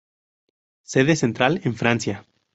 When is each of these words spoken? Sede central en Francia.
Sede 0.81 1.15
central 1.15 1.61
en 1.63 1.75
Francia. 1.75 2.25